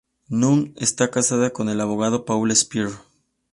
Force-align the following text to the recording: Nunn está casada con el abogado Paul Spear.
Nunn 0.31 0.73
está 0.77 1.11
casada 1.11 1.51
con 1.53 1.69
el 1.69 1.79
abogado 1.79 2.25
Paul 2.25 2.49
Spear. 2.55 2.89